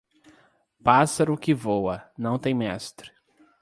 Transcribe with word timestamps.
Pássaro 0.83 1.37
que 1.37 1.53
voa, 1.53 2.03
não 2.17 2.39
tem 2.39 2.55
mestre. 2.55 3.11